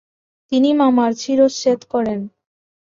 [0.51, 2.19] তিনি মামার শিরশ্ছেদ করেন।